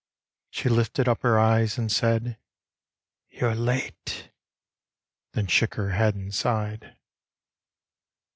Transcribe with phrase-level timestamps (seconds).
[0.49, 2.39] She lifted up her eyes and said,"
[3.29, 4.31] You're late."
[5.33, 6.97] Then shook her head and sighed.